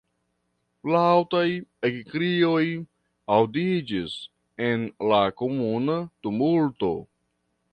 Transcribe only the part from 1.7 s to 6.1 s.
ekkrioj aŭdiĝis en la komuna